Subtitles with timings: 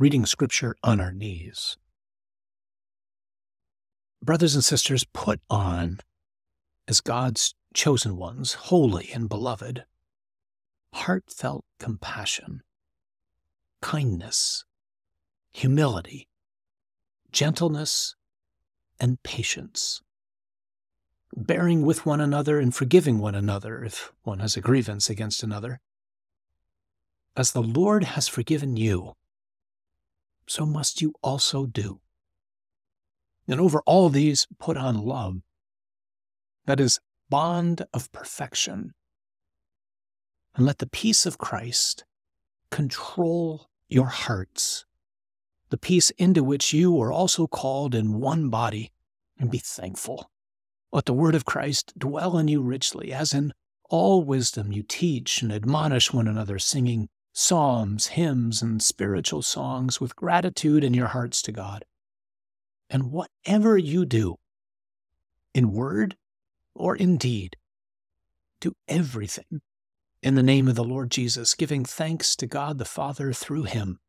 [0.00, 1.76] reading scripture on our knees.
[4.22, 6.00] Brothers and sisters, put on,
[6.88, 9.84] as God's chosen ones, holy and beloved,
[10.94, 12.62] heartfelt compassion,
[13.82, 14.64] kindness,
[15.52, 16.28] humility,
[17.30, 18.16] gentleness,
[18.98, 20.00] and patience,
[21.36, 25.78] bearing with one another and forgiving one another if one has a grievance against another.
[27.36, 29.14] As the Lord has forgiven you,
[30.50, 32.00] so must you also do.
[33.46, 35.42] And over all these, put on love.
[36.66, 36.98] That is,
[37.28, 38.92] bond of perfection.
[40.56, 42.04] And let the peace of Christ
[42.72, 44.86] control your hearts,
[45.68, 48.90] the peace into which you are also called in one body,
[49.38, 50.32] and be thankful.
[50.92, 53.52] Let the word of Christ dwell in you richly, as in
[53.88, 57.08] all wisdom you teach and admonish one another, singing
[57.40, 61.86] psalms, hymns, and spiritual songs with gratitude in your hearts to God.
[62.90, 64.36] And whatever you do,
[65.54, 66.16] in word
[66.74, 67.56] or in deed,
[68.60, 69.62] do everything
[70.22, 74.00] in the name of the Lord Jesus, giving thanks to God the Father through him.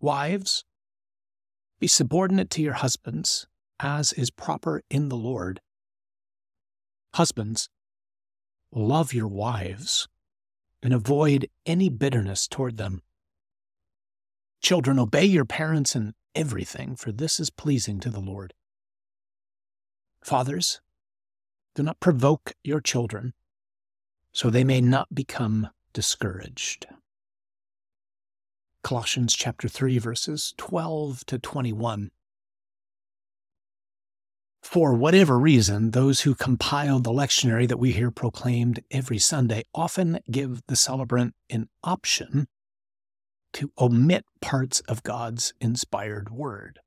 [0.00, 0.64] Wives,
[1.78, 3.46] be subordinate to your husbands,
[3.78, 5.60] as is proper in the Lord.
[7.14, 7.68] Husbands,
[8.72, 10.08] love your wives
[10.82, 13.02] and avoid any bitterness toward them.
[14.60, 18.54] Children, obey your parents in everything, for this is pleasing to the Lord.
[20.22, 20.80] Fathers,
[21.74, 23.34] do not provoke your children,
[24.32, 26.86] so they may not become discouraged.
[28.82, 32.10] Colossians chapter 3 verses 12 to 21.
[34.70, 40.20] For whatever reason, those who compiled the lectionary that we hear proclaimed every Sunday often
[40.30, 42.48] give the celebrant an option
[43.54, 46.80] to omit parts of God's inspired word.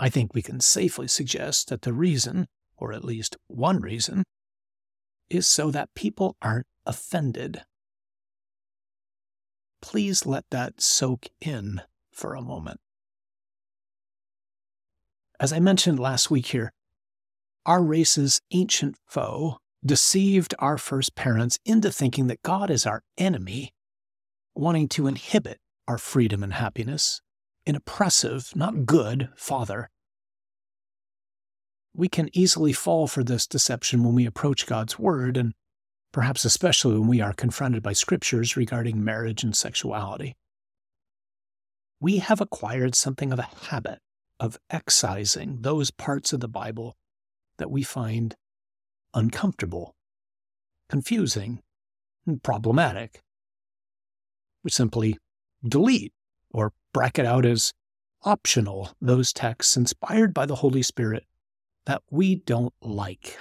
[0.00, 4.24] I think we can safely suggest that the reason, or at least one reason,
[5.30, 7.62] is so that people aren't offended.
[9.80, 12.80] Please let that soak in for a moment.
[15.42, 16.72] As I mentioned last week here,
[17.66, 23.72] our race's ancient foe deceived our first parents into thinking that God is our enemy,
[24.54, 25.58] wanting to inhibit
[25.88, 27.20] our freedom and happiness,
[27.66, 29.90] an oppressive, not good father.
[31.92, 35.54] We can easily fall for this deception when we approach God's Word, and
[36.12, 40.36] perhaps especially when we are confronted by scriptures regarding marriage and sexuality.
[41.98, 43.98] We have acquired something of a habit
[44.42, 46.96] of excising those parts of the Bible
[47.58, 48.34] that we find
[49.14, 49.94] uncomfortable,
[50.88, 51.62] confusing,
[52.26, 53.20] and problematic.
[54.64, 55.16] We simply
[55.64, 56.12] delete
[56.50, 57.72] or bracket out as
[58.24, 61.24] optional those texts inspired by the Holy Spirit
[61.86, 63.38] that we don't like.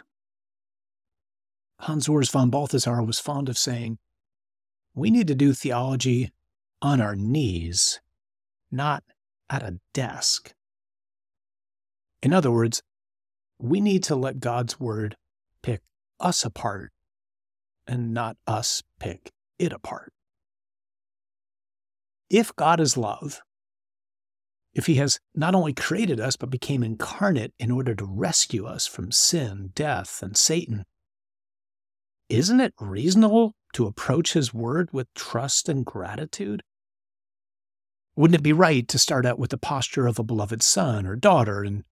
[1.79, 3.97] Hans Urs von Balthasar was fond of saying,
[4.93, 6.31] We need to do theology
[6.79, 7.99] on our knees,
[8.69, 9.03] not
[9.49, 10.53] at a desk.
[12.21, 12.81] In other words,
[13.59, 15.15] we need to let God's word
[15.63, 15.81] pick
[16.19, 16.91] us apart
[17.87, 20.13] and not us pick it apart.
[22.29, 23.41] If God is love,
[24.73, 28.87] if he has not only created us, but became incarnate in order to rescue us
[28.87, 30.85] from sin, death, and Satan,
[32.29, 36.63] isn't it reasonable to approach his word with trust and gratitude?
[38.15, 41.17] Wouldn't it be right to start out with the posture of a beloved son or
[41.17, 41.83] daughter and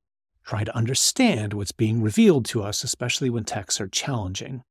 [0.46, 4.64] try to understand what's being revealed to us, especially when texts are challenging.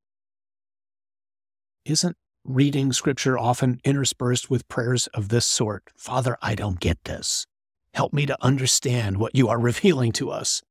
[1.84, 5.84] Isn't reading scripture often interspersed with prayers of this sort?
[5.96, 7.46] Father, I don't get this.
[7.94, 10.62] Help me to understand what you are revealing to us.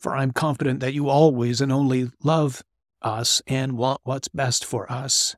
[0.00, 2.62] For I'm confident that you always and only love
[3.02, 5.36] us and want what's best for us.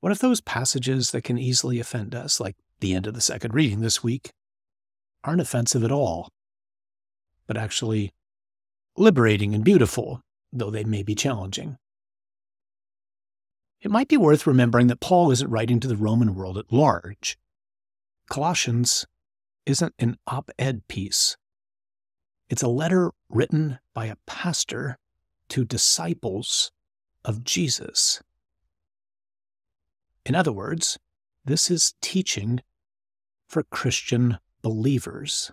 [0.00, 3.54] What if those passages that can easily offend us, like the end of the second
[3.54, 4.30] reading this week,
[5.24, 6.28] aren't offensive at all?
[7.52, 8.14] But actually
[8.96, 10.22] liberating and beautiful,
[10.54, 11.76] though they may be challenging.
[13.82, 17.36] It might be worth remembering that Paul isn't writing to the Roman world at large.
[18.30, 19.06] Colossians
[19.66, 21.36] isn't an op ed piece,
[22.48, 24.96] it's a letter written by a pastor
[25.50, 26.72] to disciples
[27.22, 28.22] of Jesus.
[30.24, 30.98] In other words,
[31.44, 32.62] this is teaching
[33.46, 35.52] for Christian believers.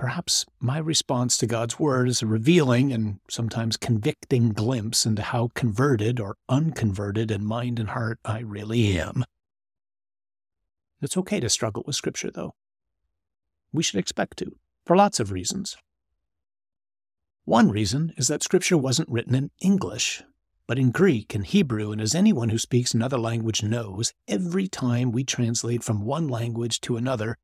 [0.00, 5.50] Perhaps my response to God's Word is a revealing and sometimes convicting glimpse into how
[5.54, 9.26] converted or unconverted in mind and heart I really am.
[11.02, 12.54] It's okay to struggle with Scripture, though.
[13.74, 14.56] We should expect to,
[14.86, 15.76] for lots of reasons.
[17.44, 20.22] One reason is that Scripture wasn't written in English,
[20.66, 25.12] but in Greek and Hebrew, and as anyone who speaks another language knows, every time
[25.12, 27.36] we translate from one language to another,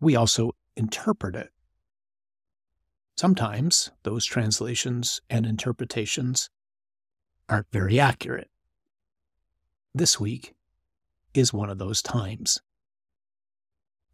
[0.00, 1.50] we also interpret it.
[3.16, 6.50] Sometimes those translations and interpretations
[7.48, 8.50] aren't very accurate.
[9.94, 10.54] This week
[11.34, 12.60] is one of those times.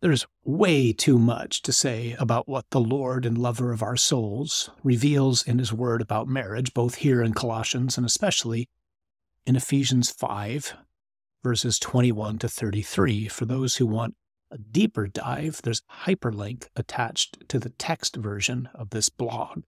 [0.00, 4.70] There's way too much to say about what the Lord and lover of our souls
[4.84, 8.68] reveals in His Word about marriage, both here in Colossians and especially
[9.44, 10.74] in Ephesians 5,
[11.42, 14.14] verses 21 to 33, for those who want
[14.50, 19.62] a deeper dive, there's a hyperlink attached to the text version of this blog.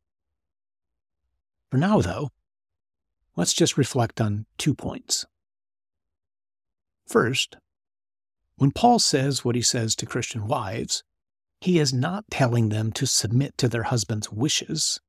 [1.71, 2.31] For now, though,
[3.37, 5.27] let's just reflect on two points.
[7.07, 7.57] First,
[8.57, 11.03] when Paul says what he says to Christian wives,
[11.61, 15.01] he is not telling them to submit to their husband's wishes.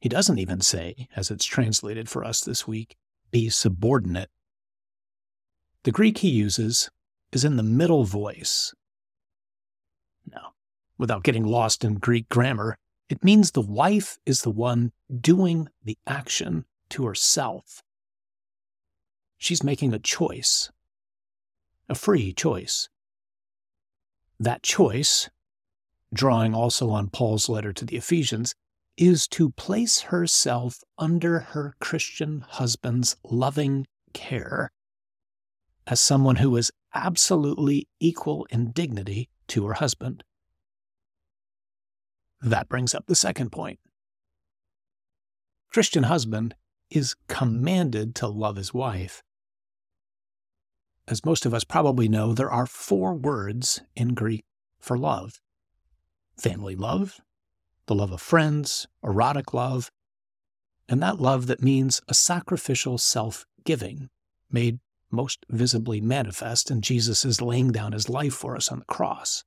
[0.00, 2.96] He doesn't even say, as it's translated for us this week,
[3.30, 4.30] be subordinate.
[5.82, 6.90] The Greek he uses
[7.32, 8.74] is in the middle voice.
[10.26, 10.52] Now,
[10.96, 12.76] without getting lost in Greek grammar,
[13.08, 17.82] it means the wife is the one doing the action to herself.
[19.38, 20.70] She's making a choice,
[21.88, 22.88] a free choice.
[24.40, 25.30] That choice,
[26.12, 28.54] drawing also on Paul's letter to the Ephesians,
[28.96, 34.70] is to place herself under her Christian husband's loving care
[35.86, 40.24] as someone who is absolutely equal in dignity to her husband.
[42.40, 43.78] That brings up the second point.
[45.70, 46.54] Christian husband
[46.90, 49.22] is commanded to love his wife.
[51.06, 54.44] As most of us probably know, there are four words in Greek
[54.78, 55.40] for love
[56.36, 57.20] family love,
[57.86, 59.90] the love of friends, erotic love,
[60.88, 64.08] and that love that means a sacrificial self giving
[64.50, 64.78] made
[65.10, 69.44] most visibly manifest in Jesus' is laying down his life for us on the cross.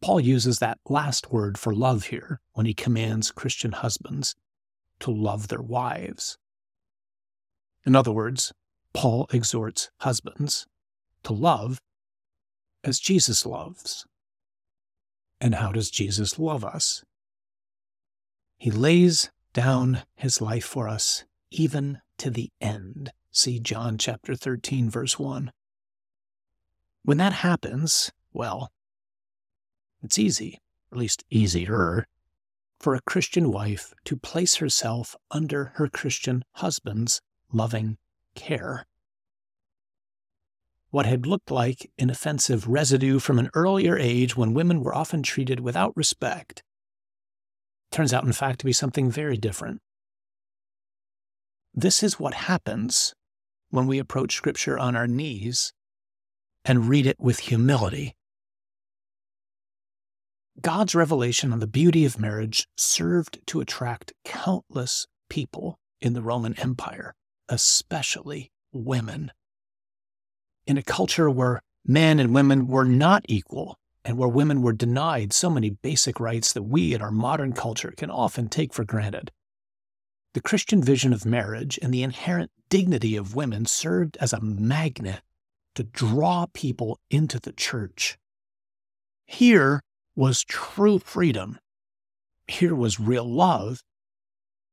[0.00, 4.34] Paul uses that last word for love here when he commands Christian husbands
[5.00, 6.38] to love their wives.
[7.84, 8.52] In other words,
[8.92, 10.66] Paul exhorts husbands
[11.24, 11.80] to love
[12.82, 14.06] as Jesus loves.
[15.40, 17.04] And how does Jesus love us?
[18.58, 23.12] He lays down his life for us even to the end.
[23.32, 25.52] See John chapter 13, verse 1.
[27.04, 28.72] When that happens, well,
[30.02, 30.58] it's easy,
[30.90, 32.08] at least easier,
[32.80, 37.20] for a Christian wife to place herself under her Christian husband's
[37.52, 37.98] loving
[38.34, 38.84] care.
[40.90, 45.22] What had looked like an offensive residue from an earlier age when women were often
[45.22, 46.64] treated without respect
[47.92, 49.80] turns out, in fact, to be something very different.
[51.72, 53.14] This is what happens
[53.70, 55.72] when we approach Scripture on our knees
[56.64, 58.14] and read it with humility.
[60.60, 66.58] God's revelation on the beauty of marriage served to attract countless people in the Roman
[66.58, 67.14] Empire,
[67.48, 69.32] especially women.
[70.66, 75.32] In a culture where men and women were not equal and where women were denied
[75.32, 79.30] so many basic rights that we in our modern culture can often take for granted,
[80.32, 85.22] the Christian vision of marriage and the inherent dignity of women served as a magnet
[85.74, 88.16] to draw people into the church.
[89.26, 89.82] Here
[90.14, 91.58] was true freedom.
[92.46, 93.82] Here was real love.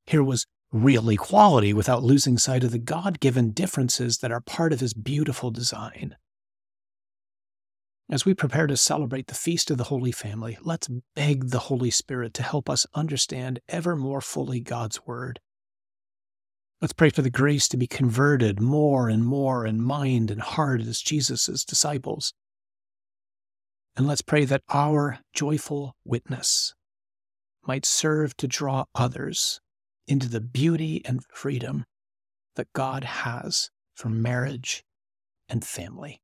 [0.06, 4.74] Here was real equality without losing sight of the God given differences that are part
[4.74, 6.16] of His beautiful design.
[8.10, 11.92] As we prepare to celebrate the Feast of the Holy Family, let's beg the Holy
[11.92, 15.40] Spirit to help us understand ever more fully God's Word
[16.80, 20.82] Let's pray for the grace to be converted more and more in mind and heart
[20.82, 22.34] as Jesus' disciples.
[23.96, 26.76] And let's pray that our joyful witness
[27.66, 29.60] might serve to draw others
[30.08, 31.86] into the beauty and freedom
[32.56, 34.84] that God has for marriage
[35.50, 36.22] and family.